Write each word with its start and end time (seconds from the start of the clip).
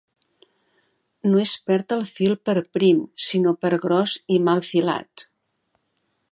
No 1.31 1.41
es 1.43 1.51
perd 1.67 1.95
el 1.97 2.01
fil 2.13 2.33
per 2.49 2.57
prim, 2.79 3.05
sinó 3.27 3.55
per 3.67 3.73
gros 3.87 4.17
i 4.37 4.41
mal 4.49 4.67
filat. 4.73 5.29